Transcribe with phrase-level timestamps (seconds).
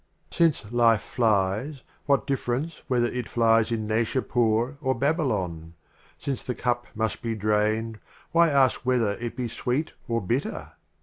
[0.01, 0.35] VIII.
[0.51, 5.75] Since Life flies, what difference whether it flies in Naishapiir or Babylon?
[6.17, 7.99] Since the Cup must be drained,
[8.31, 10.71] why ask whether it be Sweet or Bitter